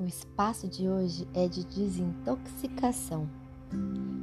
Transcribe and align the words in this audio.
O 0.00 0.04
espaço 0.04 0.68
de 0.68 0.88
hoje 0.88 1.26
é 1.34 1.48
de 1.48 1.64
desintoxicação. 1.64 3.28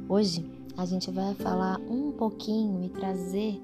Hoje 0.08 0.50
a 0.74 0.86
gente 0.86 1.10
vai 1.10 1.34
falar 1.34 1.78
um 1.80 2.12
pouquinho 2.12 2.82
e 2.82 2.88
trazer 2.88 3.60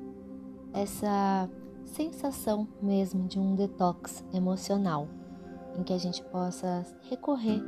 essa 0.75 1.49
sensação 1.87 2.69
mesmo 2.83 3.27
de 3.27 3.39
um 3.39 3.55
detox 3.55 4.23
emocional, 4.31 5.09
em 5.79 5.83
que 5.83 5.95
a 5.95 5.99
gente 5.99 6.23
possa 6.25 6.85
recorrer 7.09 7.63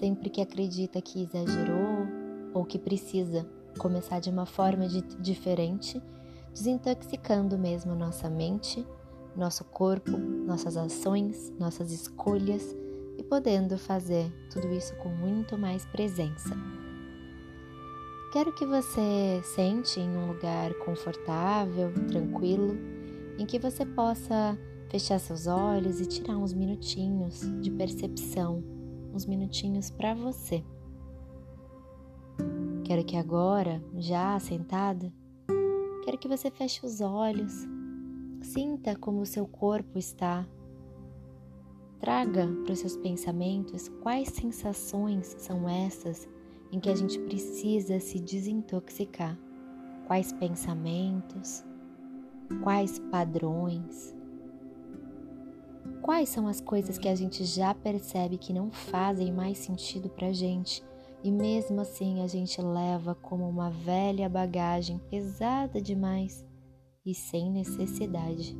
sempre 0.00 0.30
que 0.30 0.40
acredita 0.40 1.02
que 1.02 1.24
exagerou 1.24 2.06
ou 2.54 2.64
que 2.64 2.78
precisa 2.78 3.46
começar 3.76 4.20
de 4.20 4.30
uma 4.30 4.46
forma 4.46 4.88
de, 4.88 5.02
diferente, 5.18 6.02
desintoxicando 6.50 7.58
mesmo 7.58 7.94
nossa 7.94 8.30
mente, 8.30 8.86
nosso 9.36 9.64
corpo, 9.64 10.16
nossas 10.16 10.78
ações, 10.78 11.52
nossas 11.58 11.92
escolhas 11.92 12.74
podendo 13.32 13.78
fazer 13.78 14.30
tudo 14.50 14.70
isso 14.74 14.94
com 14.96 15.08
muito 15.08 15.56
mais 15.56 15.86
presença. 15.86 16.54
Quero 18.30 18.54
que 18.54 18.66
você 18.66 19.40
sente 19.54 19.98
em 19.98 20.10
um 20.10 20.26
lugar 20.26 20.74
confortável, 20.74 21.90
tranquilo, 22.08 22.76
em 23.38 23.46
que 23.46 23.58
você 23.58 23.86
possa 23.86 24.58
fechar 24.90 25.18
seus 25.18 25.46
olhos 25.46 25.98
e 25.98 26.04
tirar 26.04 26.36
uns 26.36 26.52
minutinhos 26.52 27.40
de 27.62 27.70
percepção, 27.70 28.62
uns 29.14 29.24
minutinhos 29.24 29.90
para 29.90 30.12
você. 30.12 30.62
Quero 32.84 33.02
que 33.02 33.16
agora, 33.16 33.82
já 33.96 34.38
sentada, 34.40 35.10
quero 36.04 36.18
que 36.18 36.28
você 36.28 36.50
feche 36.50 36.84
os 36.84 37.00
olhos, 37.00 37.66
sinta 38.42 38.94
como 38.94 39.22
o 39.22 39.26
seu 39.26 39.46
corpo 39.46 39.98
está 39.98 40.46
Traga 42.02 42.48
para 42.64 42.72
os 42.72 42.80
seus 42.80 42.96
pensamentos 42.96 43.88
quais 44.02 44.26
sensações 44.30 45.36
são 45.38 45.68
essas 45.68 46.28
em 46.72 46.80
que 46.80 46.90
a 46.90 46.96
gente 46.96 47.16
precisa 47.20 48.00
se 48.00 48.18
desintoxicar. 48.18 49.38
Quais 50.08 50.32
pensamentos, 50.32 51.64
quais 52.60 52.98
padrões, 52.98 54.12
quais 56.02 56.28
são 56.28 56.48
as 56.48 56.60
coisas 56.60 56.98
que 56.98 57.08
a 57.08 57.14
gente 57.14 57.44
já 57.44 57.72
percebe 57.72 58.36
que 58.36 58.52
não 58.52 58.72
fazem 58.72 59.32
mais 59.32 59.58
sentido 59.58 60.08
para 60.08 60.32
gente 60.32 60.82
e 61.22 61.30
mesmo 61.30 61.82
assim 61.82 62.20
a 62.20 62.26
gente 62.26 62.60
leva 62.60 63.14
como 63.14 63.48
uma 63.48 63.70
velha 63.70 64.28
bagagem 64.28 64.98
pesada 65.08 65.80
demais 65.80 66.44
e 67.06 67.14
sem 67.14 67.48
necessidade. 67.48 68.58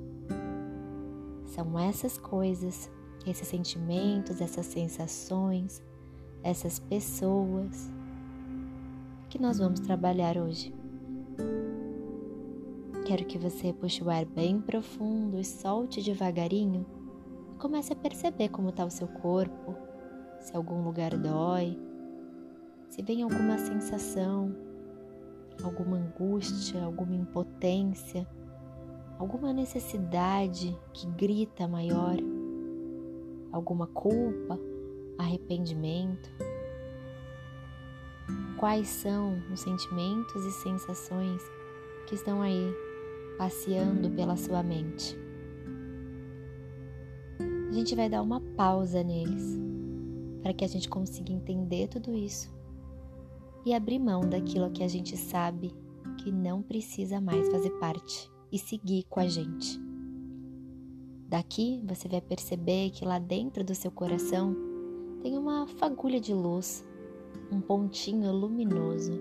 São 1.44 1.76
essas 1.76 2.16
coisas 2.16 2.88
esses 3.30 3.48
sentimentos, 3.48 4.40
essas 4.40 4.66
sensações, 4.66 5.82
essas 6.42 6.78
pessoas 6.78 7.90
que 9.28 9.40
nós 9.40 9.58
vamos 9.58 9.80
trabalhar 9.80 10.36
hoje. 10.36 10.74
Quero 13.06 13.24
que 13.24 13.38
você 13.38 13.72
puxe 13.72 14.02
o 14.02 14.10
ar 14.10 14.24
bem 14.24 14.60
profundo 14.60 15.38
e 15.38 15.44
solte 15.44 16.02
devagarinho. 16.02 16.86
Comece 17.58 17.92
a 17.92 17.96
perceber 17.96 18.48
como 18.48 18.70
está 18.70 18.84
o 18.84 18.90
seu 18.90 19.08
corpo, 19.08 19.76
se 20.40 20.56
algum 20.56 20.82
lugar 20.82 21.16
dói, 21.16 21.78
se 22.88 23.02
vem 23.02 23.22
alguma 23.22 23.56
sensação, 23.58 24.54
alguma 25.64 25.96
angústia, 25.96 26.82
alguma 26.82 27.14
impotência, 27.14 28.26
alguma 29.18 29.52
necessidade 29.52 30.76
que 30.92 31.06
grita 31.06 31.68
maior 31.68 32.16
alguma 33.52 33.86
culpa, 33.86 34.58
arrependimento? 35.18 36.30
Quais 38.58 38.88
são 38.88 39.38
os 39.52 39.60
sentimentos 39.60 40.44
e 40.44 40.52
sensações 40.52 41.42
que 42.06 42.14
estão 42.14 42.40
aí 42.40 42.72
passeando 43.36 44.10
pela 44.10 44.36
sua 44.36 44.62
mente? 44.62 45.16
A 47.68 47.72
gente 47.72 47.94
vai 47.94 48.08
dar 48.08 48.22
uma 48.22 48.40
pausa 48.56 49.02
neles 49.02 49.60
para 50.42 50.52
que 50.52 50.64
a 50.64 50.68
gente 50.68 50.88
consiga 50.88 51.32
entender 51.32 51.88
tudo 51.88 52.14
isso 52.14 52.52
e 53.64 53.72
abrir 53.74 53.98
mão 53.98 54.20
daquilo 54.20 54.70
que 54.70 54.82
a 54.82 54.88
gente 54.88 55.16
sabe 55.16 55.72
que 56.18 56.30
não 56.30 56.62
precisa 56.62 57.20
mais 57.20 57.48
fazer 57.48 57.70
parte 57.78 58.30
e 58.50 58.58
seguir 58.58 59.04
com 59.08 59.20
a 59.20 59.26
gente. 59.26 59.91
Daqui 61.32 61.80
você 61.82 62.08
vai 62.08 62.20
perceber 62.20 62.90
que 62.90 63.06
lá 63.06 63.18
dentro 63.18 63.64
do 63.64 63.74
seu 63.74 63.90
coração 63.90 64.54
tem 65.22 65.38
uma 65.38 65.66
fagulha 65.66 66.20
de 66.20 66.34
luz, 66.34 66.86
um 67.50 67.58
pontinho 67.58 68.30
luminoso. 68.30 69.18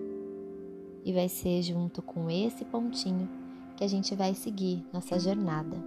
E 1.06 1.14
vai 1.14 1.30
ser 1.30 1.62
junto 1.62 2.02
com 2.02 2.30
esse 2.30 2.66
pontinho 2.66 3.30
que 3.78 3.86
a 3.86 3.88
gente 3.88 4.14
vai 4.14 4.36
seguir 4.36 4.86
nossa 4.92 5.18
jornada. 5.18 5.78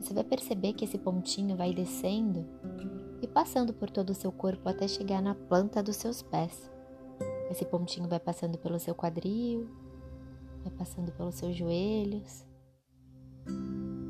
Você 0.00 0.12
vai 0.12 0.24
perceber 0.24 0.72
que 0.72 0.84
esse 0.84 0.98
pontinho 0.98 1.56
vai 1.56 1.72
descendo 1.72 2.44
e 3.22 3.28
passando 3.28 3.72
por 3.72 3.88
todo 3.88 4.10
o 4.10 4.14
seu 4.14 4.32
corpo 4.32 4.68
até 4.68 4.88
chegar 4.88 5.22
na 5.22 5.36
planta 5.36 5.80
dos 5.80 5.94
seus 5.94 6.22
pés. 6.22 6.68
Esse 7.48 7.64
pontinho 7.64 8.08
vai 8.08 8.18
passando 8.18 8.58
pelo 8.58 8.80
seu 8.80 8.96
quadril, 8.96 9.68
vai 10.64 10.72
passando 10.72 11.12
pelos 11.12 11.36
seus 11.36 11.54
joelhos, 11.54 12.44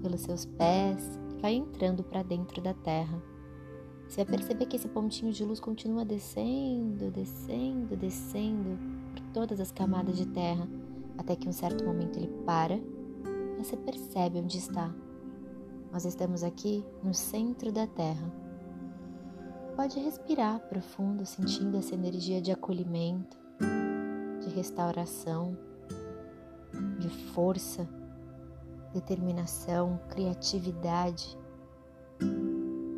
pelos 0.01 0.23
seus 0.23 0.45
pés 0.45 1.19
e 1.31 1.41
vai 1.41 1.55
entrando 1.55 2.03
para 2.03 2.23
dentro 2.23 2.61
da 2.61 2.75
terra. 2.75 3.23
Você 4.09 4.25
vai 4.25 4.37
perceber 4.37 4.67
que 4.67 4.77
esse 4.77 4.89
pontinho 4.89 5.33
de 5.33 5.45
luz 5.45 5.61
continua 5.61 6.05
descendo, 6.05 7.11
descendo, 7.13 7.97
descendo 7.97 8.77
por 9.13 9.21
todas 9.33 9.61
as 9.61 9.71
camadas 9.71 10.17
de 10.17 10.27
terra, 10.27 10.69
até 11.17 11.37
que 11.37 11.49
um 11.49 11.53
certo 11.53 11.85
momento 11.85 12.19
ele 12.19 12.27
para 12.45 12.75
e 12.75 13.63
você 13.65 13.77
percebe 13.77 14.41
onde 14.41 14.59
está. 14.59 14.93
Nós 15.93 16.05
estamos 16.05 16.43
aqui 16.43 16.85
no 17.05 17.15
centro 17.15 17.71
da 17.71 17.87
terra. 17.87 18.33
Pode 19.77 19.99
respirar 20.01 20.59
profundo, 20.69 21.25
sentindo 21.25 21.77
essa 21.77 21.95
energia 21.95 22.41
de 22.41 22.51
acolhimento, 22.51 23.39
de 24.41 24.49
restauração, 24.55 25.57
de 26.99 27.09
força 27.33 27.89
determinação, 28.93 30.01
criatividade. 30.09 31.39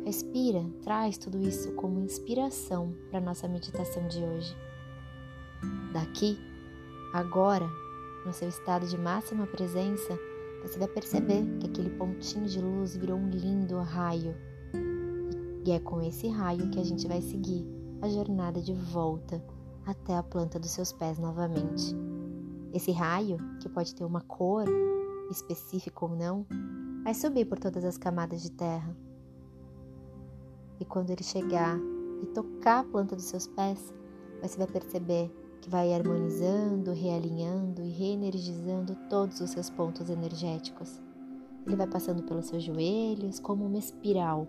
Respira, 0.05 0.63
traz 0.83 1.17
tudo 1.17 1.39
isso 1.39 1.71
como 1.73 1.99
inspiração 1.99 2.93
para 3.09 3.21
nossa 3.21 3.47
meditação 3.47 4.07
de 4.07 4.19
hoje. 4.19 4.55
Daqui, 5.93 6.37
agora, 7.13 7.67
no 8.25 8.33
seu 8.33 8.49
estado 8.49 8.85
de 8.87 8.97
máxima 8.97 9.47
presença, 9.47 10.17
você 10.61 10.79
vai 10.79 10.87
perceber 10.87 11.43
que 11.59 11.67
aquele 11.67 11.89
pontinho 11.91 12.45
de 12.45 12.61
luz 12.61 12.95
virou 12.95 13.17
um 13.17 13.29
lindo 13.29 13.77
raio. 13.79 14.35
E 15.65 15.71
é 15.71 15.79
com 15.79 16.01
esse 16.01 16.27
raio 16.27 16.69
que 16.69 16.79
a 16.79 16.83
gente 16.83 17.07
vai 17.07 17.21
seguir 17.21 17.65
a 18.01 18.09
jornada 18.09 18.61
de 18.61 18.73
volta 18.73 19.43
até 19.85 20.15
a 20.15 20.23
planta 20.23 20.59
dos 20.59 20.71
seus 20.71 20.91
pés 20.91 21.17
novamente. 21.17 21.95
Esse 22.73 22.91
raio, 22.91 23.37
que 23.61 23.69
pode 23.69 23.93
ter 23.93 24.03
uma 24.03 24.21
cor, 24.21 24.65
específico 25.33 26.05
ou 26.05 26.15
não, 26.15 26.45
vai 27.03 27.13
subir 27.13 27.45
por 27.45 27.59
todas 27.59 27.83
as 27.83 27.97
camadas 27.97 28.41
de 28.41 28.51
terra. 28.51 28.95
E 30.79 30.85
quando 30.85 31.09
ele 31.09 31.23
chegar 31.23 31.77
e 32.21 32.25
tocar 32.27 32.79
a 32.79 32.83
planta 32.83 33.15
dos 33.15 33.25
seus 33.25 33.47
pés, 33.47 33.93
você 34.41 34.57
vai 34.57 34.67
perceber 34.67 35.31
que 35.61 35.69
vai 35.69 35.93
harmonizando, 35.93 36.91
realinhando 36.91 37.81
e 37.81 37.89
reenergizando 37.89 38.95
todos 39.09 39.39
os 39.41 39.49
seus 39.49 39.69
pontos 39.69 40.09
energéticos. 40.09 41.01
Ele 41.65 41.75
vai 41.75 41.87
passando 41.87 42.23
pelos 42.23 42.47
seus 42.47 42.63
joelhos 42.63 43.39
como 43.39 43.65
uma 43.65 43.77
espiral, 43.77 44.47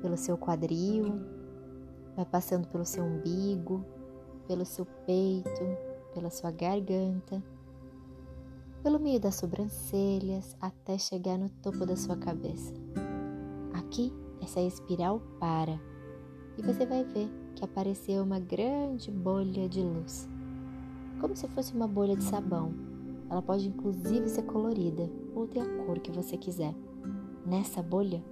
pelo 0.00 0.16
seu 0.16 0.36
quadril, 0.36 1.20
vai 2.14 2.24
passando 2.26 2.68
pelo 2.68 2.84
seu 2.84 3.04
umbigo, 3.04 3.84
pelo 4.46 4.64
seu 4.64 4.86
peito, 5.06 5.64
pela 6.14 6.30
sua 6.30 6.50
garganta 6.50 7.42
pelo 8.82 8.98
meio 8.98 9.20
das 9.20 9.36
sobrancelhas 9.36 10.56
até 10.60 10.98
chegar 10.98 11.38
no 11.38 11.48
topo 11.48 11.86
da 11.86 11.94
sua 11.94 12.16
cabeça. 12.16 12.74
Aqui, 13.72 14.12
essa 14.40 14.60
espiral 14.60 15.22
para 15.38 15.80
e 16.58 16.62
você 16.62 16.84
vai 16.84 17.04
ver 17.04 17.30
que 17.54 17.64
apareceu 17.64 18.22
uma 18.22 18.40
grande 18.40 19.10
bolha 19.10 19.68
de 19.68 19.80
luz, 19.80 20.28
como 21.20 21.36
se 21.36 21.46
fosse 21.48 21.72
uma 21.72 21.86
bolha 21.86 22.16
de 22.16 22.24
sabão. 22.24 22.74
Ela 23.30 23.40
pode 23.40 23.68
inclusive 23.68 24.28
ser 24.28 24.42
colorida 24.42 25.08
ou 25.34 25.46
ter 25.46 25.60
a 25.60 25.84
cor 25.84 26.00
que 26.00 26.10
você 26.10 26.36
quiser. 26.36 26.74
Nessa 27.46 27.82
bolha, 27.82 28.22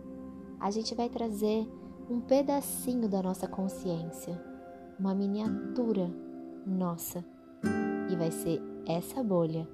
a 0.59 0.71
gente 0.71 0.95
vai 0.95 1.09
trazer 1.09 1.67
um 2.11 2.21
pedacinho 2.21 3.09
da 3.09 3.23
nossa 3.23 3.47
consciência, 3.47 4.39
uma 4.99 5.15
miniatura 5.15 6.13
nossa, 6.67 7.25
e 8.11 8.17
vai 8.17 8.31
ser 8.31 8.61
essa 8.85 9.23
bolha 9.23 9.67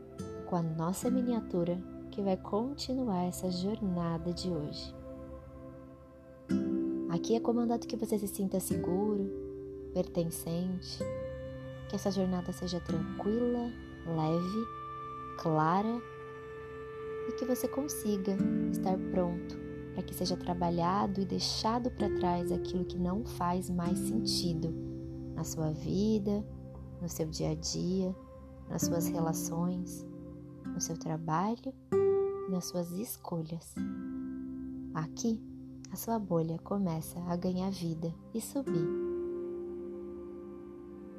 com 0.46 0.56
a 0.56 0.62
nossa 0.62 1.10
miniatura 1.10 1.76
que 2.10 2.22
vai 2.22 2.36
continuar 2.36 3.24
essa 3.24 3.50
jornada 3.50 4.32
de 4.32 4.48
hoje. 4.48 4.94
Aqui 7.10 7.34
é 7.34 7.40
comandado 7.40 7.86
que 7.86 7.96
você 7.96 8.16
se 8.18 8.28
sinta 8.28 8.60
seguro, 8.60 9.28
pertencente, 9.92 10.98
que 11.88 11.96
essa 11.96 12.10
jornada 12.10 12.52
seja 12.52 12.80
tranquila, 12.80 13.72
leve, 14.06 14.66
clara 15.38 16.00
e 17.28 17.32
que 17.32 17.44
você 17.44 17.66
consiga 17.66 18.36
estar 18.70 18.96
pronto 19.10 19.56
para 19.94 20.02
que 20.02 20.14
seja 20.14 20.36
trabalhado 20.36 21.20
e 21.20 21.24
deixado 21.24 21.90
para 21.90 22.08
trás 22.10 22.52
aquilo 22.52 22.84
que 22.84 22.98
não 22.98 23.24
faz 23.24 23.68
mais 23.68 23.98
sentido 23.98 24.72
na 25.34 25.42
sua 25.42 25.72
vida, 25.72 26.44
no 27.00 27.08
seu 27.08 27.26
dia 27.26 27.50
a 27.50 27.54
dia, 27.54 28.14
nas 28.68 28.82
suas 28.82 29.08
relações, 29.08 30.06
no 30.76 30.80
seu 30.80 30.96
trabalho 30.96 31.74
e 31.90 32.52
nas 32.52 32.66
suas 32.66 32.92
escolhas. 32.92 33.74
Aqui, 34.94 35.42
a 35.90 35.96
sua 35.96 36.18
bolha 36.18 36.58
começa 36.58 37.18
a 37.20 37.34
ganhar 37.34 37.70
vida 37.70 38.14
e 38.34 38.40
subir. 38.42 38.86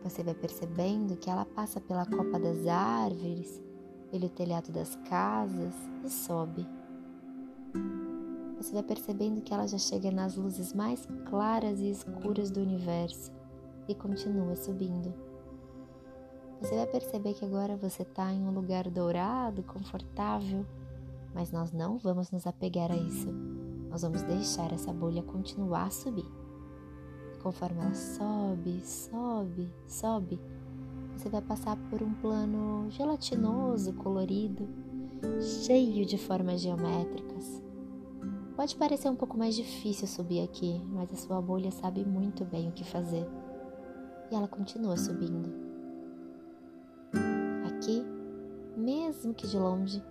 Você 0.03 0.23
vai 0.23 0.35
percebendo 0.35 1.17
que 1.17 1.29
ela 1.29 1.43
passa 1.43 1.81
pela 1.81 2.05
copa 2.05 2.39
das 2.39 2.67
árvores, 2.67 3.59
pelo 4.11 4.29
telhado 4.29 4.71
das 4.71 4.95
casas 5.09 5.73
e 6.05 6.09
sobe. 6.09 6.67
Você 8.57 8.73
vai 8.73 8.83
percebendo 8.83 9.41
que 9.41 9.53
ela 9.53 9.67
já 9.67 9.79
chega 9.79 10.11
nas 10.11 10.35
luzes 10.35 10.71
mais 10.71 11.07
claras 11.27 11.79
e 11.79 11.89
escuras 11.89 12.51
do 12.51 12.61
universo 12.61 13.31
e 13.87 13.95
continua 13.95 14.55
subindo. 14.55 15.26
Você 16.59 16.75
vai 16.75 16.87
perceber 16.87 17.35
que 17.35 17.45
agora 17.45 17.77
você 17.77 18.01
está 18.01 18.33
em 18.33 18.43
um 18.43 18.49
lugar 18.49 18.89
dourado, 18.89 19.61
confortável, 19.61 20.65
mas 21.33 21.51
nós 21.51 21.71
não 21.71 21.99
vamos 21.99 22.31
nos 22.31 22.47
apegar 22.47 22.91
a 22.91 22.95
isso. 22.95 23.31
Nós 23.89 24.01
vamos 24.01 24.23
deixar 24.23 24.73
essa 24.73 24.91
bolha 24.91 25.21
continuar 25.21 25.85
a 25.85 25.91
subir. 25.91 26.25
Conforme 27.43 27.79
ela 27.79 27.93
sobe, 27.93 28.81
sobe, 28.83 29.71
sobe, 29.87 30.39
você 31.15 31.29
vai 31.29 31.41
passar 31.41 31.77
por 31.91 32.01
um 32.01 32.13
plano 32.15 32.89
gelatinoso, 32.89 33.93
colorido, 33.93 34.67
cheio 35.63 36.07
de 36.07 36.17
formas 36.17 36.59
geométricas. 36.59 37.61
Pode 38.55 38.75
parecer 38.75 39.09
um 39.09 39.15
pouco 39.15 39.37
mais 39.37 39.55
difícil 39.55 40.07
subir 40.07 40.41
aqui, 40.41 40.81
mas 40.87 41.13
a 41.13 41.15
sua 41.15 41.39
bolha 41.39 41.69
sabe 41.69 42.03
muito 42.03 42.43
bem 42.43 42.67
o 42.67 42.71
que 42.71 42.83
fazer. 42.83 43.27
E 44.31 44.35
ela 44.35 44.47
continua 44.47 44.97
subindo 44.97 45.66
mesmo 48.87 49.33
que 49.33 49.45
de 49.45 49.57
longe, 49.57 50.01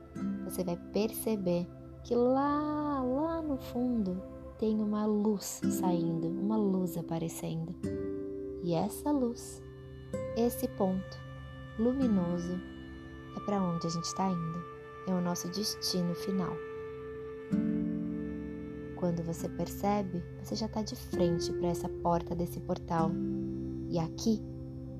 você 0.44 0.62
vai 0.62 0.76
perceber 0.93 1.67
que 2.05 2.14
lá, 2.14 3.02
lá 3.02 3.40
no 3.40 3.56
fundo, 3.56 4.23
tem 4.58 4.78
uma 4.78 5.06
luz 5.06 5.62
saindo, 5.81 6.28
uma 6.28 6.58
luz 6.58 6.94
aparecendo. 6.99 7.75
E 8.62 8.75
essa 8.75 9.11
luz, 9.11 9.62
esse 10.37 10.69
ponto 10.69 11.19
luminoso, 11.78 12.61
é 13.34 13.40
para 13.46 13.62
onde 13.62 13.87
a 13.87 13.90
gente 13.90 14.05
está 14.05 14.28
indo. 14.28 14.62
É 15.08 15.14
o 15.14 15.22
nosso 15.22 15.49
destino 15.49 16.14
final. 16.14 16.52
Quando 18.96 19.22
você 19.22 19.49
percebe, 19.49 20.22
você 20.43 20.55
já 20.55 20.67
está 20.67 20.82
de 20.82 20.96
frente 20.96 21.50
para 21.55 21.69
essa 21.69 21.88
porta 21.88 22.34
desse 22.34 22.61
portal. 22.61 23.11
E 23.88 23.99
aqui 23.99 24.43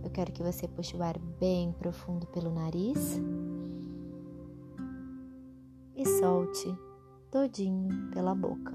eu 0.03 0.09
quero 0.09 0.33
que 0.33 0.43
você 0.43 0.67
puxe 0.67 0.97
o 0.97 1.03
ar 1.03 1.19
bem 1.39 1.73
profundo 1.73 2.27
pelo 2.29 2.51
nariz 2.51 3.21
solte 6.07 6.73
todinho 7.31 8.11
pela 8.13 8.35
boca. 8.35 8.73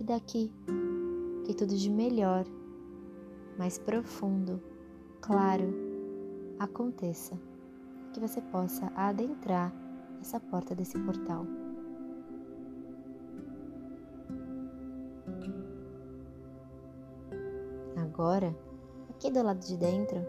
E 0.00 0.04
daqui, 0.04 0.52
que 1.44 1.54
tudo 1.54 1.74
de 1.76 1.88
melhor, 1.88 2.44
mais 3.56 3.78
profundo, 3.78 4.60
claro, 5.20 5.72
aconteça, 6.58 7.38
que 8.12 8.18
você 8.18 8.40
possa 8.40 8.92
adentrar 8.96 9.72
essa 10.20 10.40
porta 10.40 10.74
desse 10.74 10.98
portal. 10.98 11.46
Agora, 17.96 18.54
aqui 19.10 19.30
do 19.30 19.42
lado 19.42 19.60
de 19.64 19.76
dentro, 19.76 20.24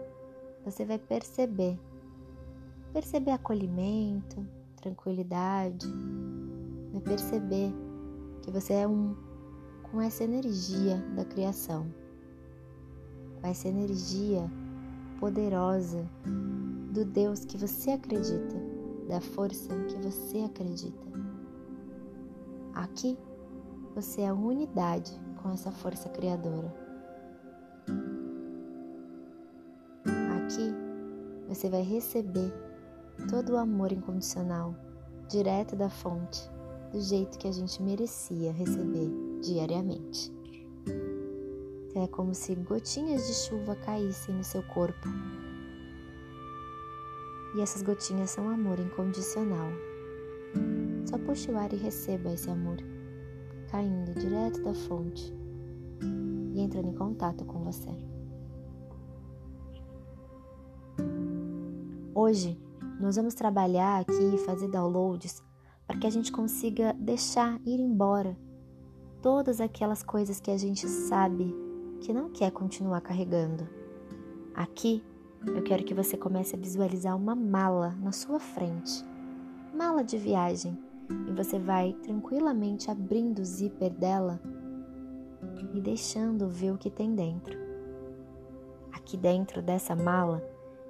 você 0.64 0.84
vai 0.84 0.98
perceber, 0.98 1.78
perceber 2.96 3.32
acolhimento, 3.32 4.42
tranquilidade, 4.76 5.86
vai 6.92 7.02
perceber 7.02 7.70
que 8.40 8.50
você 8.50 8.72
é 8.72 8.88
um 8.88 9.14
com 9.82 10.00
essa 10.00 10.24
energia 10.24 10.96
da 11.14 11.22
criação, 11.26 11.92
com 13.38 13.46
essa 13.46 13.68
energia 13.68 14.50
poderosa 15.20 16.08
do 16.90 17.04
Deus 17.04 17.44
que 17.44 17.58
você 17.58 17.90
acredita, 17.90 18.56
da 19.06 19.20
força 19.20 19.68
que 19.88 19.96
você 19.96 20.38
acredita. 20.38 21.06
Aqui 22.72 23.18
você 23.94 24.22
é 24.22 24.32
unidade 24.32 25.12
com 25.42 25.50
essa 25.50 25.70
força 25.70 26.08
criadora. 26.08 26.74
Aqui 30.38 30.72
você 31.46 31.68
vai 31.68 31.82
receber 31.82 32.65
todo 33.28 33.54
o 33.54 33.56
amor 33.56 33.90
incondicional, 33.90 34.74
direto 35.28 35.74
da 35.74 35.90
fonte, 35.90 36.48
do 36.92 37.00
jeito 37.00 37.38
que 37.38 37.48
a 37.48 37.52
gente 37.52 37.82
merecia 37.82 38.52
receber 38.52 39.10
diariamente. 39.42 40.32
É 41.94 42.06
como 42.06 42.34
se 42.34 42.54
gotinhas 42.54 43.26
de 43.26 43.34
chuva 43.34 43.74
caíssem 43.74 44.34
no 44.34 44.44
seu 44.44 44.62
corpo. 44.62 45.08
E 47.56 47.60
essas 47.60 47.82
gotinhas 47.82 48.30
são 48.30 48.48
amor 48.48 48.78
incondicional. 48.78 49.70
Só 51.06 51.18
puxe 51.18 51.50
o 51.50 51.56
ar 51.56 51.72
e 51.72 51.76
receba 51.76 52.32
esse 52.32 52.48
amor, 52.50 52.76
caindo 53.70 54.14
direto 54.14 54.62
da 54.62 54.74
fonte 54.74 55.34
e 56.54 56.60
entrando 56.60 56.88
em 56.88 56.94
contato 56.94 57.44
com 57.44 57.64
você. 57.64 57.90
Hoje 62.14 62.58
nós 63.00 63.16
vamos 63.16 63.34
trabalhar 63.34 64.00
aqui 64.00 64.34
e 64.34 64.38
fazer 64.38 64.68
downloads 64.68 65.42
para 65.86 65.98
que 65.98 66.06
a 66.06 66.10
gente 66.10 66.32
consiga 66.32 66.92
deixar 66.94 67.60
ir 67.64 67.78
embora 67.78 68.36
todas 69.22 69.60
aquelas 69.60 70.02
coisas 70.02 70.40
que 70.40 70.50
a 70.50 70.56
gente 70.56 70.88
sabe 70.88 71.54
que 72.00 72.12
não 72.12 72.30
quer 72.30 72.50
continuar 72.50 73.00
carregando. 73.00 73.68
Aqui 74.54 75.02
eu 75.46 75.62
quero 75.62 75.84
que 75.84 75.94
você 75.94 76.16
comece 76.16 76.56
a 76.56 76.58
visualizar 76.58 77.16
uma 77.16 77.34
mala 77.34 77.94
na 78.00 78.12
sua 78.12 78.40
frente, 78.40 79.04
mala 79.74 80.02
de 80.02 80.16
viagem, 80.16 80.76
e 81.28 81.32
você 81.32 81.58
vai 81.58 81.92
tranquilamente 82.02 82.90
abrindo 82.90 83.40
o 83.40 83.44
zíper 83.44 83.90
dela 83.90 84.40
e 85.74 85.80
deixando 85.80 86.48
ver 86.48 86.72
o 86.72 86.78
que 86.78 86.90
tem 86.90 87.14
dentro. 87.14 87.56
Aqui 88.92 89.16
dentro 89.16 89.62
dessa 89.62 89.94
mala 89.94 90.42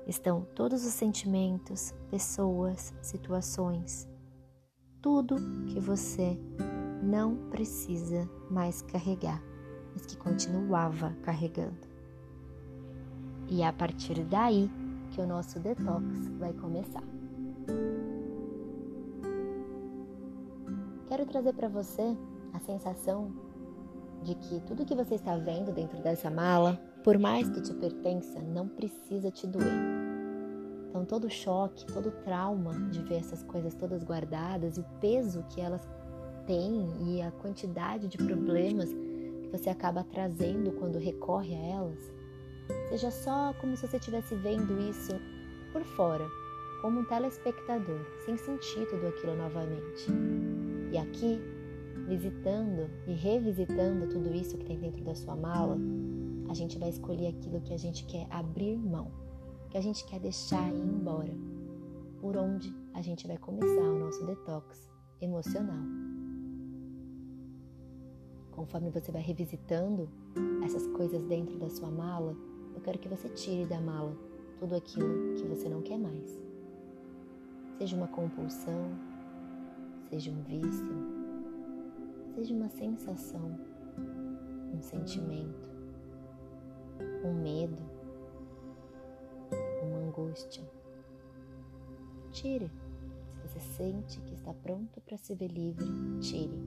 estão 0.06 0.46
todos 0.54 0.84
os 0.84 0.92
sentimentos, 0.92 1.92
pessoas, 2.10 2.94
situações, 3.02 4.08
tudo 5.02 5.36
que 5.66 5.80
você 5.80 6.38
não 7.02 7.36
precisa 7.50 8.28
mais 8.50 8.82
carregar, 8.82 9.42
mas 9.92 10.06
que 10.06 10.16
continuava 10.16 11.16
carregando. 11.22 11.86
E 13.48 13.62
é 13.62 13.66
a 13.66 13.72
partir 13.72 14.24
daí 14.24 14.70
que 15.10 15.20
o 15.20 15.26
nosso 15.26 15.60
detox 15.60 16.28
vai 16.38 16.52
começar. 16.52 17.04
Quero 21.06 21.24
trazer 21.24 21.52
para 21.54 21.68
você 21.68 22.16
a 22.52 22.58
sensação 22.58 23.30
de 24.22 24.34
que 24.34 24.60
tudo 24.66 24.84
que 24.84 24.94
você 24.94 25.14
está 25.14 25.36
vendo 25.36 25.72
dentro 25.72 26.02
dessa 26.02 26.28
mala, 26.28 26.74
por 27.04 27.16
mais 27.18 27.48
que 27.48 27.60
te 27.60 27.72
pertença, 27.74 28.40
não 28.40 28.66
precisa 28.66 29.30
te 29.30 29.46
doer. 29.46 29.95
Então, 30.96 31.04
todo 31.04 31.28
choque, 31.28 31.84
todo 31.84 32.10
trauma 32.24 32.72
de 32.88 33.02
ver 33.02 33.16
essas 33.16 33.42
coisas 33.42 33.74
todas 33.74 34.02
guardadas 34.02 34.78
e 34.78 34.80
o 34.80 34.84
peso 34.98 35.44
que 35.50 35.60
elas 35.60 35.86
têm 36.46 36.88
e 37.06 37.20
a 37.20 37.30
quantidade 37.32 38.08
de 38.08 38.16
problemas 38.16 38.88
que 38.88 39.48
você 39.52 39.68
acaba 39.68 40.02
trazendo 40.02 40.72
quando 40.72 40.98
recorre 40.98 41.54
a 41.54 41.66
elas, 41.66 42.10
seja 42.88 43.10
só 43.10 43.52
como 43.60 43.76
se 43.76 43.86
você 43.86 43.98
estivesse 43.98 44.34
vendo 44.36 44.80
isso 44.88 45.12
por 45.70 45.84
fora, 45.84 46.26
como 46.80 47.00
um 47.00 47.04
telespectador, 47.04 48.00
sem 48.24 48.38
sentir 48.38 48.86
tudo 48.88 49.08
aquilo 49.08 49.36
novamente. 49.36 50.06
E 50.92 50.96
aqui 50.96 51.38
visitando 52.08 52.88
e 53.06 53.12
revisitando 53.12 54.08
tudo 54.08 54.34
isso 54.34 54.56
que 54.56 54.64
tem 54.64 54.78
dentro 54.78 55.04
da 55.04 55.14
sua 55.14 55.36
mala, 55.36 55.76
a 56.48 56.54
gente 56.54 56.78
vai 56.78 56.88
escolher 56.88 57.26
aquilo 57.26 57.60
que 57.60 57.74
a 57.74 57.78
gente 57.78 58.06
quer 58.06 58.26
abrir 58.30 58.78
mão, 58.78 59.25
que 59.68 59.78
a 59.78 59.80
gente 59.80 60.04
quer 60.06 60.20
deixar 60.20 60.72
ir 60.72 60.80
embora, 60.80 61.34
por 62.20 62.36
onde 62.36 62.74
a 62.94 63.02
gente 63.02 63.26
vai 63.26 63.38
começar 63.38 63.82
o 63.82 63.98
nosso 63.98 64.24
detox 64.24 64.90
emocional. 65.20 66.06
conforme 68.56 68.90
você 68.90 69.12
vai 69.12 69.20
revisitando 69.20 70.08
essas 70.64 70.86
coisas 70.88 71.22
dentro 71.24 71.58
da 71.58 71.68
sua 71.68 71.90
mala, 71.90 72.34
eu 72.74 72.80
quero 72.80 72.98
que 72.98 73.08
você 73.08 73.28
tire 73.28 73.66
da 73.66 73.78
mala 73.80 74.16
tudo 74.58 74.74
aquilo 74.74 75.34
que 75.34 75.44
você 75.44 75.68
não 75.68 75.82
quer 75.82 75.98
mais. 75.98 76.40
Seja 77.78 77.94
uma 77.94 78.08
compulsão, 78.08 78.90
seja 80.08 80.30
um 80.30 80.42
vício, 80.42 80.88
seja 82.34 82.54
uma 82.54 82.70
sensação, 82.70 83.58
um 84.74 84.80
sentimento, 84.80 85.68
um 87.22 87.34
medo, 87.34 87.82
angústia. 90.16 90.64
Tire. 92.32 92.70
Se 93.32 93.48
você 93.48 93.60
sente 93.60 94.20
que 94.20 94.34
está 94.34 94.52
pronto 94.54 95.00
para 95.02 95.16
se 95.16 95.34
ver 95.34 95.48
livre, 95.48 95.86
tire. 96.20 96.58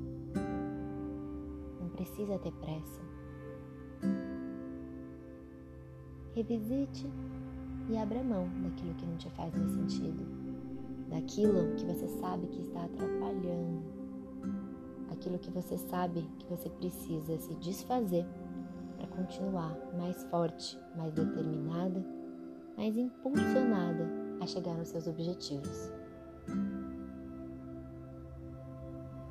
Não 1.79 1.89
precisa 1.89 2.39
ter 2.39 2.51
pressa. 2.53 3.01
Revisite 6.33 7.07
e 7.89 7.97
abra 7.97 8.23
mão 8.23 8.47
daquilo 8.61 8.93
que 8.95 9.05
não 9.05 9.17
te 9.17 9.29
faz 9.31 9.53
mais 9.55 9.71
sentido 9.71 10.39
daquilo 11.09 11.75
que 11.75 11.85
você 11.85 12.07
sabe 12.07 12.45
que 12.47 12.61
está 12.61 12.83
atrapalhando, 12.83 13.83
aquilo 15.11 15.39
que 15.39 15.49
você 15.49 15.75
sabe 15.75 16.21
que 16.37 16.45
você 16.45 16.69
precisa 16.69 17.37
se 17.39 17.55
desfazer 17.55 18.25
para 18.95 19.07
continuar 19.07 19.75
mais 19.97 20.23
forte, 20.25 20.79
mais 20.95 21.11
determinada, 21.13 22.05
mais 22.79 22.95
impulsionada 22.95 24.07
a 24.39 24.47
chegar 24.47 24.73
nos 24.73 24.87
seus 24.87 25.05
objetivos. 25.05 25.91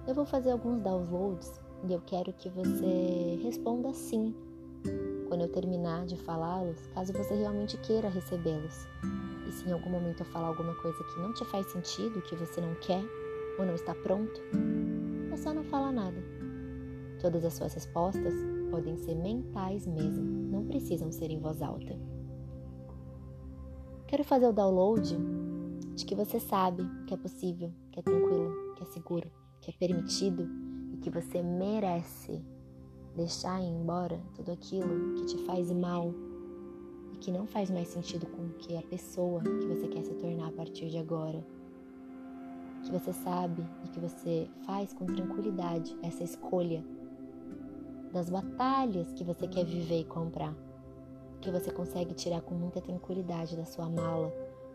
Eu 0.07 0.15
vou 0.15 0.27
fazer 0.27 0.51
alguns 0.51 0.83
downloads 0.83 1.59
e 1.89 1.95
eu 1.95 2.01
quero 2.05 2.31
que 2.35 2.51
você 2.51 3.41
responda 3.43 3.91
sim 3.95 4.35
quando 5.29 5.43
eu 5.43 5.49
terminar 5.49 6.05
de 6.05 6.17
falá-los, 6.17 6.79
caso 6.89 7.11
você 7.15 7.35
realmente 7.37 7.79
queira 7.79 8.11
recebê-los. 8.11 8.87
E 9.47 9.53
se 9.53 9.67
em 9.67 9.73
algum 9.73 9.89
momento 9.89 10.21
eu 10.21 10.27
falar 10.27 10.49
alguma 10.49 10.75
coisa 10.83 11.03
que 11.05 11.21
não 11.21 11.33
te 11.33 11.45
faz 11.47 11.67
sentido, 11.73 12.21
que 12.21 12.37
você 12.37 12.61
não 12.61 12.75
quer 12.75 13.03
ou 13.59 13.65
não 13.65 13.75
está 13.75 13.95
pronto, 13.95 14.43
é 15.33 15.37
só 15.39 15.55
não 15.55 15.65
falar 15.65 15.93
nada. 15.93 16.23
Todas 17.19 17.43
as 17.47 17.55
suas 17.55 17.73
respostas 17.73 18.35
podem 18.71 18.99
ser 18.99 19.15
mentais 19.15 19.87
mesmo, 19.87 20.23
não 20.23 20.67
precisam 20.67 21.11
ser 21.11 21.31
em 21.31 21.41
voz 21.41 21.63
alta. 21.63 22.18
Quero 24.09 24.25
fazer 24.25 24.47
o 24.47 24.53
download 24.55 25.19
de 25.95 26.07
que 26.07 26.15
você 26.15 26.41
sabe 26.41 26.83
que 27.07 27.13
é 27.13 27.17
possível, 27.19 27.71
que 27.93 28.01
é 28.01 28.03
tranquilo, 28.03 28.73
que 28.75 28.83
é 28.83 28.87
seguro, 28.87 29.31
que 29.61 29.71
é 29.71 29.75
permitido 29.75 30.49
e 30.95 30.97
que 30.97 31.11
você 31.11 31.43
merece 31.43 32.43
deixar 33.15 33.61
ir 33.61 33.67
embora 33.67 34.19
tudo 34.35 34.51
aquilo 34.51 35.15
que 35.15 35.27
te 35.27 35.45
faz 35.45 35.71
mal, 35.71 36.15
que 37.21 37.31
não 37.31 37.47
faz 37.47 37.69
mais 37.69 37.89
sentido 37.89 38.27
com 38.29 38.49
que 38.55 38.79
a 38.79 38.83
pessoa 38.83 39.43
que 39.43 39.67
você 39.67 39.87
quer 39.89 40.03
se 40.03 40.15
tornar 40.15 40.49
a 40.49 40.53
partir 40.53 40.89
de 40.89 40.97
agora. 40.97 41.47
Que 42.85 42.91
você 42.91 43.13
sabe 43.13 43.63
e 43.85 43.89
que 43.89 44.01
você 44.01 44.49
faz 44.65 44.91
com 44.95 45.05
tranquilidade 45.05 45.95
essa 46.03 46.25
escolha 46.25 46.83
das 48.11 48.31
batalhas 48.31 49.13
que 49.13 49.23
você 49.23 49.47
quer 49.47 49.67
viver 49.67 50.01
e 50.01 50.05
comprar. 50.05 50.55
Que 51.41 51.51
você 51.51 51.71
consegue 51.71 52.15
tirar 52.15 52.41
com 52.41 52.55
muita 52.55 52.81
tranquilidade 52.81 53.57
da 53.57 53.65
sua 53.65 53.89
mala 53.89 54.31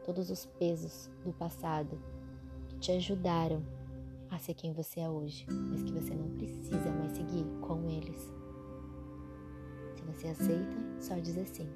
todos 0.06 0.30
os 0.30 0.46
pesos 0.46 1.10
do 1.24 1.32
passado 1.34 2.00
que 2.68 2.78
te 2.78 2.92
ajudaram 2.92 3.64
a 4.30 4.38
ser 4.40 4.54
quem 4.54 4.74
você 4.74 5.02
é 5.02 5.10
hoje, 5.10 5.46
mas 5.50 5.84
que 5.84 5.92
você 5.92 6.14
não 6.14 6.30
precisa 6.38 6.90
mais 6.92 7.12
seguir 7.12 7.46
com 7.62 7.90
eles. 7.90 8.34
Se 9.96 10.02
você 10.04 10.28
aceita, 10.28 10.78
só 11.00 11.16
diz 11.16 11.38
assim. 11.38 11.70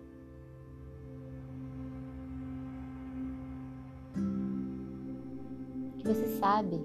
você 6.07 6.39
sabe 6.39 6.81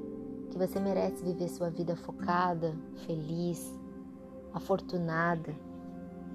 que 0.50 0.58
você 0.58 0.80
merece 0.80 1.22
viver 1.22 1.48
sua 1.48 1.70
vida 1.70 1.94
focada, 1.94 2.74
feliz, 3.06 3.72
afortunada, 4.52 5.54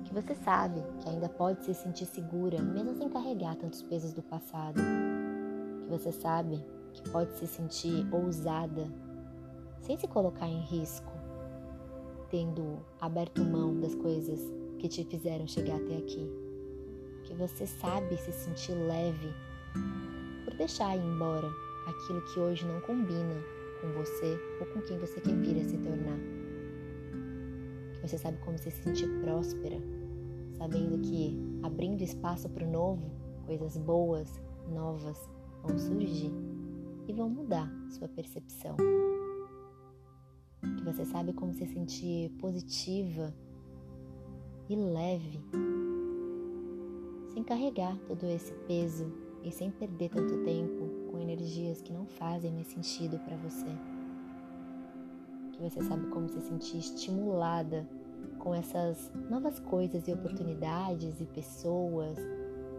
que 0.08 0.14
você 0.14 0.34
sabe 0.36 0.82
que 1.02 1.10
ainda 1.10 1.28
pode 1.28 1.66
se 1.66 1.74
sentir 1.74 2.06
segura, 2.06 2.62
mesmo 2.62 2.96
sem 2.96 3.10
carregar 3.10 3.56
tantos 3.58 3.82
pesos 3.82 4.14
do 4.14 4.24
passado, 4.24 4.80
que 5.84 5.90
você 5.90 6.12
sabe 6.14 6.64
que 6.94 7.10
pode 7.10 7.38
se 7.38 7.46
sentir 7.46 8.08
ousada, 8.14 8.88
sem 9.82 9.98
se 9.98 10.08
colocar 10.08 10.48
em 10.48 10.62
risco, 10.62 11.12
tendo 12.30 12.80
aberto 13.02 13.44
mão 13.44 13.80
das 13.80 13.94
coisas 13.96 14.40
que 14.80 14.88
te 14.88 15.04
fizeram 15.04 15.46
chegar 15.46 15.76
até 15.76 15.98
aqui, 15.98 16.32
que 17.26 17.34
você 17.34 17.68
sabe 17.68 18.16
se 18.18 18.32
sentir 18.32 18.74
leve 18.74 19.34
por 20.46 20.54
deixar 20.56 20.96
ir 20.96 21.04
embora 21.04 21.50
aquilo 21.86 22.22
que 22.34 22.40
hoje 22.40 22.66
não 22.66 22.80
combina 22.82 23.36
com 23.82 23.92
você 23.92 24.40
ou 24.62 24.66
com 24.68 24.82
quem 24.82 24.98
você 25.00 25.20
quer 25.20 25.36
vir 25.36 25.60
a 25.60 25.66
se 25.66 25.78
tornar. 25.78 26.18
Que 27.94 28.08
você 28.08 28.18
sabe 28.18 28.38
como 28.38 28.58
se 28.58 28.72
sentir 28.72 29.08
próspera, 29.22 29.78
sabendo 30.58 31.00
que 31.00 31.38
abrindo 31.64 32.02
espaço 32.02 32.50
para 32.50 32.66
o 32.66 32.72
novo, 32.72 33.12
coisas 33.46 33.78
boas, 33.78 34.42
novas 34.74 35.18
vão 35.64 35.78
surgir 35.78 36.32
e 37.08 37.14
vão 37.14 37.30
mudar 37.30 37.72
sua 37.90 38.08
percepção. 38.08 38.76
Que 40.62 40.84
você 40.84 41.06
sabe 41.06 41.34
como 41.34 41.54
se 41.54 41.66
sentir 41.68 42.32
positiva 42.40 43.34
e 44.70 44.76
leve, 44.76 45.40
sem 47.34 47.44
carregar 47.44 47.98
todo 48.08 48.26
esse 48.26 48.54
peso 48.68 49.12
e 49.44 49.52
sem 49.52 49.72
perder 49.72 50.10
tanto 50.10 50.44
tempo 50.44 50.90
com 51.12 51.20
energias 51.20 51.82
que 51.82 51.94
não 51.94 52.06
fazem 52.06 52.52
mais 52.52 52.68
sentido 52.68 53.18
para 53.20 53.38
você. 53.38 53.68
Que 55.54 55.62
você 55.62 55.82
sabe 55.84 56.08
como 56.08 56.28
se 56.28 56.42
sentir 56.42 56.80
estimulada 56.80 57.88
com 58.48 58.56
essas 58.56 59.12
novas 59.30 59.60
coisas 59.60 60.08
e 60.08 60.14
oportunidades 60.14 61.20
e 61.20 61.26
pessoas 61.26 62.18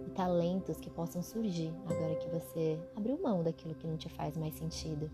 e 0.07 0.11
talentos 0.13 0.79
que 0.79 0.89
possam 0.89 1.23
surgir 1.23 1.71
agora 1.85 2.15
que 2.15 2.31
você 2.31 2.81
abriu 2.97 3.21
mão 3.23 3.43
daquilo 3.43 3.75
que 3.75 3.87
não 3.87 3.99
te 3.99 4.09
faz 4.09 4.35
mais 4.35 4.55
sentido, 4.55 5.11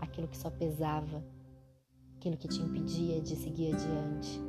aquilo 0.00 0.26
que 0.26 0.38
só 0.38 0.48
pesava, 0.48 1.22
aquilo 2.16 2.34
que 2.38 2.48
te 2.48 2.62
impedia 2.62 3.20
de 3.20 3.36
seguir 3.36 3.74
adiante. 3.74 4.40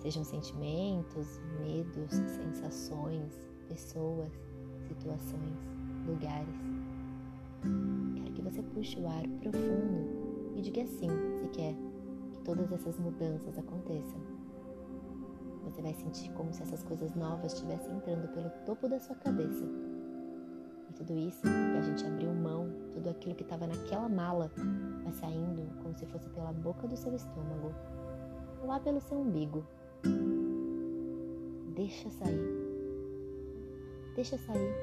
Sejam 0.00 0.24
sentimentos, 0.24 1.38
medos, 1.60 2.10
sensações, 2.10 3.30
pessoas, 3.68 4.32
situações, 4.88 5.58
lugares. 6.06 6.56
Quero 8.16 8.32
que 8.32 8.40
você 8.40 8.62
puxe 8.62 8.98
o 8.98 9.06
ar 9.06 9.28
profundo 9.42 10.54
e 10.56 10.62
diga 10.62 10.86
sim 10.86 11.10
se 11.36 11.48
quer 11.48 11.74
que 12.32 12.40
todas 12.40 12.72
essas 12.72 12.98
mudanças 12.98 13.58
aconteçam. 13.58 14.31
Você 15.62 15.80
vai 15.80 15.94
sentir 15.94 16.30
como 16.32 16.52
se 16.52 16.62
essas 16.62 16.82
coisas 16.82 17.14
novas 17.14 17.52
estivessem 17.52 17.94
entrando 17.96 18.28
pelo 18.28 18.50
topo 18.66 18.88
da 18.88 18.98
sua 18.98 19.16
cabeça. 19.16 19.64
E 20.90 20.92
tudo 20.94 21.16
isso 21.16 21.42
que 21.42 21.78
a 21.78 21.82
gente 21.82 22.04
abriu 22.04 22.32
mão, 22.32 22.70
tudo 22.92 23.08
aquilo 23.08 23.34
que 23.34 23.42
estava 23.42 23.66
naquela 23.66 24.08
mala, 24.08 24.50
vai 25.02 25.12
saindo 25.12 25.66
como 25.82 25.96
se 25.96 26.06
fosse 26.06 26.28
pela 26.30 26.52
boca 26.52 26.86
do 26.86 26.96
seu 26.96 27.14
estômago, 27.14 27.72
lá 28.64 28.78
pelo 28.80 29.00
seu 29.00 29.18
umbigo. 29.18 29.64
Deixa 31.74 32.10
sair. 32.10 32.62
Deixa 34.14 34.36
sair. 34.36 34.74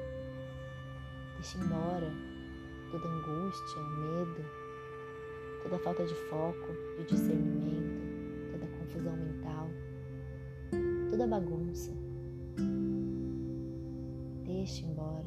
Deixa 1.36 1.58
embora 1.58 2.10
toda 2.90 3.08
angústia, 3.08 3.80
medo, 3.82 4.44
toda 5.62 5.78
falta 5.78 6.04
de 6.04 6.14
foco, 6.28 6.68
de 6.98 7.04
discernimento, 7.04 8.50
toda 8.50 8.66
confusão 8.78 9.16
mental, 9.16 9.70
toda 11.20 11.38
bagunça. 11.38 11.92
Deixe 14.42 14.86
embora. 14.86 15.26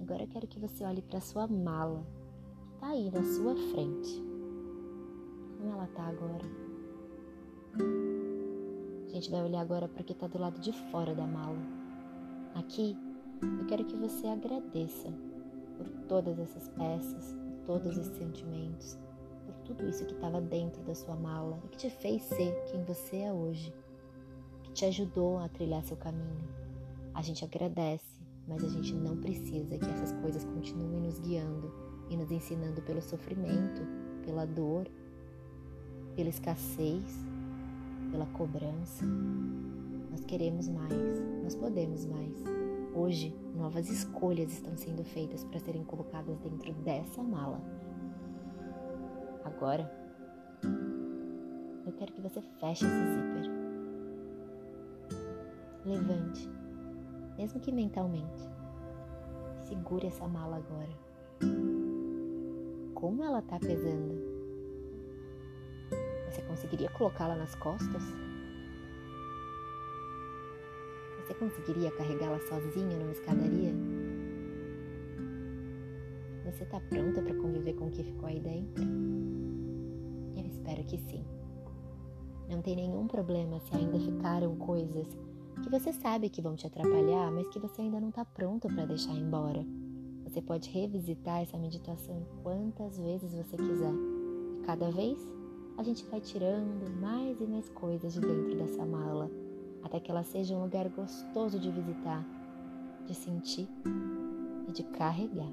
Agora 0.00 0.22
eu 0.22 0.28
quero 0.28 0.46
que 0.46 0.58
você 0.58 0.84
olhe 0.84 1.02
para 1.02 1.20
sua 1.20 1.46
mala, 1.46 2.06
que 2.64 2.74
está 2.74 2.88
aí 2.88 3.10
na 3.10 3.22
sua 3.24 3.54
frente. 3.54 4.24
Como 5.58 5.72
ela 5.72 5.84
está 5.84 6.02
agora? 6.04 6.46
A 9.04 9.08
gente 9.12 9.30
vai 9.30 9.42
olhar 9.42 9.60
agora 9.60 9.86
para 9.86 10.00
o 10.00 10.04
que 10.04 10.12
está 10.12 10.26
do 10.26 10.38
lado 10.38 10.58
de 10.60 10.72
fora 10.90 11.14
da 11.14 11.26
mala. 11.26 11.58
Aqui, 12.54 12.96
eu 13.42 13.66
quero 13.66 13.84
que 13.84 13.96
você 13.96 14.26
agradeça 14.28 15.25
por 15.76 15.88
todas 16.08 16.38
essas 16.38 16.68
peças, 16.68 17.32
por 17.32 17.66
todos 17.66 17.98
esses 17.98 18.16
sentimentos, 18.16 18.98
por 19.44 19.54
tudo 19.64 19.88
isso 19.88 20.04
que 20.06 20.14
estava 20.14 20.40
dentro 20.40 20.82
da 20.82 20.94
sua 20.94 21.16
mala 21.16 21.58
e 21.64 21.68
que 21.68 21.76
te 21.76 21.90
fez 21.90 22.22
ser 22.22 22.54
quem 22.70 22.84
você 22.84 23.18
é 23.18 23.32
hoje, 23.32 23.72
que 24.62 24.72
te 24.72 24.84
ajudou 24.84 25.38
a 25.38 25.48
trilhar 25.48 25.82
seu 25.84 25.96
caminho. 25.96 26.48
A 27.14 27.22
gente 27.22 27.44
agradece 27.44 28.16
mas 28.48 28.62
a 28.62 28.68
gente 28.68 28.94
não 28.94 29.16
precisa 29.16 29.76
que 29.76 29.90
essas 29.90 30.12
coisas 30.12 30.44
continuem 30.44 31.00
nos 31.00 31.18
guiando 31.18 31.72
e 32.08 32.16
nos 32.16 32.30
ensinando 32.30 32.80
pelo 32.82 33.02
sofrimento, 33.02 33.82
pela 34.24 34.46
dor, 34.46 34.86
pela 36.14 36.28
escassez, 36.28 37.26
pela 38.10 38.26
cobrança. 38.26 39.04
Nós 40.10 40.24
queremos 40.24 40.68
mais, 40.68 41.20
nós 41.42 41.56
podemos 41.56 42.06
mais. 42.06 42.55
Hoje, 42.98 43.36
novas 43.54 43.90
escolhas 43.90 44.50
estão 44.50 44.74
sendo 44.74 45.04
feitas 45.04 45.44
para 45.44 45.60
serem 45.60 45.84
colocadas 45.84 46.38
dentro 46.38 46.72
dessa 46.76 47.22
mala. 47.22 47.60
Agora, 49.44 49.92
eu 51.84 51.92
quero 51.92 52.10
que 52.14 52.22
você 52.22 52.40
feche 52.58 52.86
esse 52.86 53.04
zíper. 53.12 53.50
Levante, 55.84 56.48
mesmo 57.36 57.60
que 57.60 57.70
mentalmente. 57.70 58.48
Segure 59.68 60.06
essa 60.06 60.26
mala 60.26 60.56
agora. 60.56 60.96
Como 62.94 63.22
ela 63.22 63.42
tá 63.42 63.58
pesando? 63.60 64.14
Você 66.30 66.40
conseguiria 66.48 66.88
colocá-la 66.88 67.36
nas 67.36 67.54
costas? 67.56 68.02
Você 71.26 71.34
conseguiria 71.34 71.90
carregá-la 71.90 72.38
sozinha 72.38 72.96
numa 72.96 73.10
escadaria? 73.10 73.74
Você 76.44 76.62
está 76.62 76.78
pronta 76.78 77.20
para 77.20 77.34
conviver 77.34 77.74
com 77.74 77.88
o 77.88 77.90
que 77.90 78.04
ficou 78.04 78.28
aí 78.28 78.38
dentro? 78.38 78.84
Eu 80.36 80.46
espero 80.46 80.84
que 80.84 80.96
sim. 80.98 81.24
Não 82.48 82.62
tem 82.62 82.76
nenhum 82.76 83.08
problema 83.08 83.58
se 83.58 83.74
ainda 83.74 83.98
ficaram 83.98 84.54
coisas 84.54 85.08
que 85.64 85.68
você 85.68 85.92
sabe 85.92 86.28
que 86.28 86.40
vão 86.40 86.54
te 86.54 86.68
atrapalhar, 86.68 87.32
mas 87.32 87.48
que 87.48 87.58
você 87.58 87.82
ainda 87.82 88.00
não 88.00 88.10
está 88.10 88.24
pronto 88.24 88.68
para 88.68 88.86
deixar 88.86 89.16
embora. 89.16 89.66
Você 90.22 90.40
pode 90.40 90.70
revisitar 90.70 91.42
essa 91.42 91.58
meditação 91.58 92.24
quantas 92.44 93.00
vezes 93.00 93.34
você 93.34 93.56
quiser. 93.56 93.94
E 94.58 94.60
cada 94.64 94.92
vez 94.92 95.18
a 95.76 95.82
gente 95.82 96.06
vai 96.06 96.20
tirando 96.20 96.88
mais 97.00 97.40
e 97.40 97.46
mais 97.48 97.68
coisas 97.70 98.12
de 98.12 98.20
dentro 98.20 98.54
dessa 98.54 98.86
mala, 98.86 99.28
até 99.86 100.00
que 100.00 100.10
ela 100.10 100.24
seja 100.24 100.54
um 100.54 100.62
lugar 100.62 100.88
gostoso 100.88 101.58
de 101.60 101.70
visitar, 101.70 102.24
de 103.06 103.14
sentir 103.14 103.68
e 104.68 104.72
de 104.72 104.82
carregar. 104.82 105.50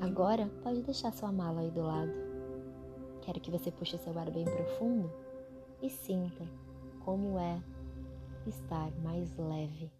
Agora 0.00 0.48
pode 0.62 0.82
deixar 0.82 1.12
sua 1.12 1.32
mala 1.32 1.60
aí 1.60 1.70
do 1.70 1.82
lado. 1.82 2.12
Quero 3.22 3.40
que 3.40 3.50
você 3.50 3.72
puxe 3.72 3.98
seu 3.98 4.16
ar 4.16 4.30
bem 4.30 4.44
profundo 4.44 5.10
e 5.82 5.90
sinta 5.90 6.46
como 7.04 7.38
é 7.38 7.60
estar 8.46 8.92
mais 9.02 9.36
leve. 9.36 9.90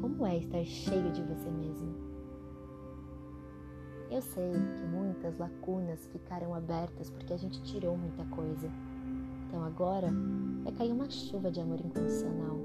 Como 0.00 0.26
é 0.26 0.38
estar 0.38 0.64
cheio 0.64 1.12
de 1.12 1.22
você 1.22 1.50
mesmo. 1.50 1.94
Eu 4.10 4.22
sei 4.22 4.52
que 4.52 4.86
muitas 4.86 5.36
lacunas 5.36 6.06
ficaram 6.06 6.54
abertas 6.54 7.10
porque 7.10 7.34
a 7.34 7.36
gente 7.36 7.62
tirou 7.62 7.98
muita 7.98 8.24
coisa. 8.34 8.70
Então 9.48 9.64
agora 9.64 10.12
vai 10.62 10.72
cair 10.74 10.92
uma 10.92 11.08
chuva 11.08 11.50
de 11.50 11.58
amor 11.58 11.80
incondicional. 11.80 12.58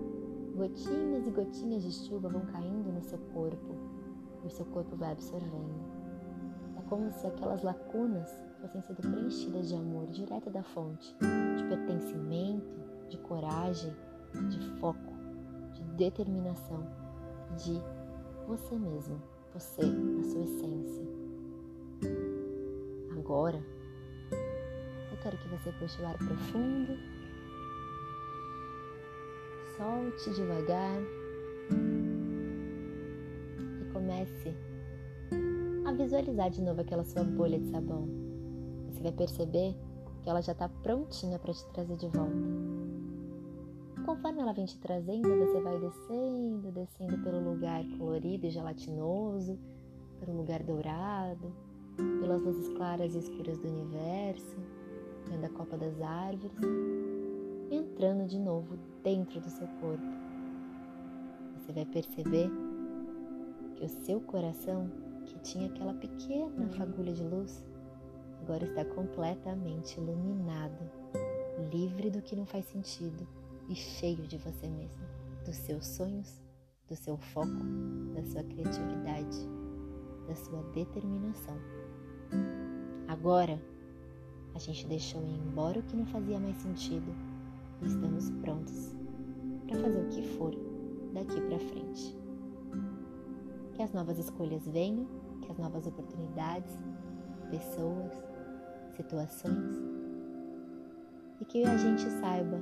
Gotinhas 0.53 1.25
e 1.25 1.31
gotinhas 1.31 1.81
de 1.81 1.91
chuva 1.93 2.27
vão 2.27 2.41
caindo 2.41 2.91
no 2.91 3.01
seu 3.01 3.17
corpo 3.33 3.73
e 4.43 4.47
o 4.47 4.49
seu 4.49 4.65
corpo 4.65 4.93
vai 4.97 5.13
absorvendo. 5.13 5.81
É 6.77 6.81
como 6.89 7.09
se 7.13 7.25
aquelas 7.25 7.63
lacunas 7.63 8.29
fossem 8.59 8.81
sendo 8.81 8.97
preenchidas 8.97 9.69
de 9.69 9.75
amor 9.75 10.07
direto 10.07 10.49
da 10.49 10.61
fonte, 10.61 11.15
de 11.57 11.63
pertencimento, 11.63 12.67
de 13.07 13.17
coragem, 13.17 13.95
de 14.49 14.59
foco, 14.81 15.13
de 15.71 15.83
determinação, 15.95 16.85
de 17.63 17.81
você 18.45 18.77
mesmo, 18.77 19.21
você 19.53 19.85
na 19.85 20.23
sua 20.23 20.41
essência. 20.41 21.07
Agora, 23.17 23.63
quero 25.23 25.37
que 25.37 25.47
você 25.47 25.71
puxe 25.71 26.01
o 26.01 26.05
ar 26.05 26.17
profundo, 26.17 26.97
solte 29.77 30.29
devagar. 30.35 31.01
E 33.81 33.93
comece 33.93 34.53
a 35.85 35.93
visualizar 35.93 36.49
de 36.51 36.61
novo 36.61 36.81
aquela 36.81 37.05
sua 37.05 37.23
bolha 37.23 37.57
de 37.57 37.69
sabão. 37.69 38.07
Vai 39.01 39.11
perceber 39.11 39.75
que 40.21 40.29
ela 40.29 40.41
já 40.41 40.51
está 40.53 40.69
prontinha 40.69 41.39
para 41.39 41.53
te 41.53 41.65
trazer 41.73 41.97
de 41.97 42.07
volta. 42.07 42.33
Conforme 44.05 44.41
ela 44.41 44.53
vem 44.53 44.65
te 44.65 44.77
trazendo, 44.79 45.27
você 45.27 45.61
vai 45.61 45.79
descendo, 45.79 46.71
descendo 46.71 47.17
pelo 47.23 47.51
lugar 47.51 47.83
colorido 47.97 48.45
e 48.45 48.49
gelatinoso, 48.49 49.57
pelo 50.19 50.37
lugar 50.37 50.63
dourado, 50.63 51.53
pelas 52.19 52.41
luzes 52.41 52.69
claras 52.75 53.15
e 53.15 53.19
escuras 53.19 53.57
do 53.59 53.67
universo, 53.67 54.57
vendo 55.33 55.45
a 55.45 55.49
copa 55.49 55.75
das 55.77 55.99
árvores, 55.99 56.55
entrando 57.71 58.27
de 58.27 58.37
novo 58.37 58.77
dentro 59.03 59.41
do 59.41 59.49
seu 59.49 59.67
corpo. 59.81 60.05
Você 61.57 61.73
vai 61.73 61.85
perceber 61.85 62.49
que 63.75 63.85
o 63.85 63.89
seu 63.89 64.21
coração, 64.21 64.91
que 65.25 65.39
tinha 65.39 65.67
aquela 65.67 65.93
pequena 65.95 66.69
fagulha 66.77 67.13
de 67.13 67.23
luz, 67.23 67.63
agora 68.41 68.65
está 68.65 68.85
completamente 68.85 69.97
iluminado, 69.97 70.89
livre 71.71 72.11
do 72.11 72.21
que 72.21 72.35
não 72.35 72.45
faz 72.45 72.65
sentido 72.65 73.27
e 73.69 73.75
cheio 73.75 74.27
de 74.27 74.37
você 74.37 74.67
mesmo, 74.67 75.03
dos 75.45 75.55
seus 75.55 75.87
sonhos, 75.87 76.41
do 76.87 76.95
seu 76.95 77.17
foco, 77.17 77.47
da 78.13 78.23
sua 78.23 78.43
criatividade, 78.43 79.49
da 80.27 80.35
sua 80.35 80.61
determinação. 80.73 81.57
Agora, 83.07 83.59
a 84.55 84.59
gente 84.59 84.87
deixou 84.87 85.21
ir 85.23 85.39
embora 85.47 85.79
o 85.79 85.83
que 85.83 85.95
não 85.95 86.05
fazia 86.05 86.39
mais 86.39 86.57
sentido 86.57 87.13
e 87.81 87.87
estamos 87.87 88.29
prontos 88.41 88.95
para 89.67 89.79
fazer 89.79 90.05
o 90.05 90.09
que 90.09 90.21
for 90.37 90.53
daqui 91.13 91.41
para 91.41 91.59
frente. 91.59 92.17
Que 93.73 93.81
as 93.81 93.91
novas 93.93 94.19
escolhas 94.19 94.67
venham, 94.67 95.07
que 95.41 95.51
as 95.51 95.57
novas 95.57 95.87
oportunidades, 95.87 96.77
pessoas, 97.49 98.11
situações 98.95 99.75
e 101.41 101.45
que 101.45 101.63
a 101.65 101.75
gente 101.75 102.03
saiba 102.21 102.61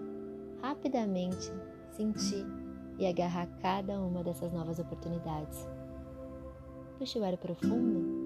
rapidamente 0.62 1.52
sentir 1.92 2.46
e 2.98 3.06
agarrar 3.06 3.48
cada 3.60 4.00
uma 4.00 4.24
dessas 4.24 4.54
novas 4.54 4.80
oportunidades. 4.80 5.68
Puxe 6.98 7.20
o 7.20 7.24
ar 7.24 7.38
profundo. 7.38 8.22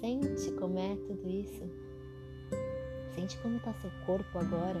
Sente 0.00 0.52
como 0.52 0.78
é 0.78 0.96
tudo 0.96 1.28
isso. 1.28 1.89
Sente 3.14 3.36
como 3.38 3.56
está 3.56 3.72
seu 3.74 3.90
corpo 4.06 4.38
agora. 4.38 4.80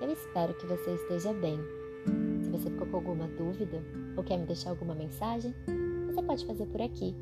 Eu 0.00 0.10
espero 0.12 0.54
que 0.54 0.66
você 0.66 0.94
esteja 0.94 1.32
bem. 1.32 1.58
Se 2.42 2.50
você 2.50 2.70
ficou 2.70 2.86
com 2.86 2.96
alguma 2.96 3.26
dúvida 3.26 3.82
ou 4.16 4.22
quer 4.22 4.36
me 4.38 4.46
deixar 4.46 4.70
alguma 4.70 4.94
mensagem, 4.94 5.54
você 6.06 6.22
pode 6.22 6.46
fazer 6.46 6.66
por 6.66 6.80
aqui 6.80 7.14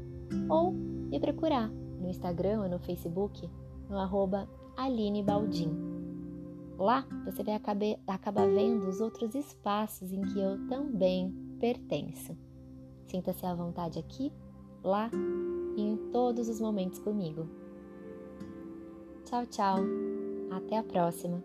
ou 0.48 0.72
me 0.72 1.18
procurar 1.18 1.68
no 1.68 2.08
Instagram 2.08 2.62
ou 2.62 2.68
no 2.68 2.78
Facebook 2.78 3.48
no 3.88 3.98
arroba 3.98 4.48
Aline 4.76 5.22
Baldim. 5.22 5.70
Lá 6.76 7.06
você 7.24 7.42
vai 7.42 7.54
acabar, 7.54 7.96
acabar 8.06 8.48
vendo 8.48 8.88
os 8.88 9.00
outros 9.00 9.34
espaços 9.34 10.12
em 10.12 10.20
que 10.20 10.40
eu 10.40 10.66
também 10.66 11.32
pertenço. 11.60 12.36
Sinta-se 13.06 13.46
à 13.46 13.54
vontade 13.54 13.98
aqui, 13.98 14.32
lá 14.82 15.10
e 15.76 15.82
em 15.82 15.96
todos 16.10 16.48
os 16.48 16.60
momentos 16.60 16.98
comigo. 16.98 17.48
Tchau, 19.24 19.46
tchau. 19.46 19.78
Até 20.50 20.78
a 20.78 20.82
próxima. 20.82 21.42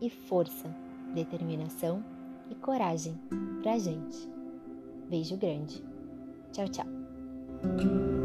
E 0.00 0.10
força, 0.10 0.68
determinação 1.14 2.04
e 2.50 2.54
coragem 2.54 3.18
pra 3.62 3.78
gente. 3.78 4.28
Beijo 5.08 5.36
grande. 5.36 5.82
Tchau, 6.52 6.68
tchau. 6.68 8.15